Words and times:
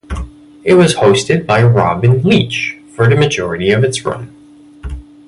It 0.63 0.73
was 0.73 0.95
hosted 0.95 1.45
by 1.45 1.61
Robin 1.61 2.23
Leach 2.23 2.75
for 2.95 3.07
the 3.07 3.15
majority 3.15 3.69
of 3.69 3.83
its 3.83 4.03
run. 4.03 4.33